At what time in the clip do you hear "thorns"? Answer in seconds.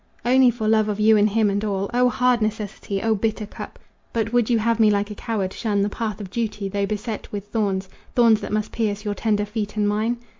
7.49-7.87, 8.15-8.41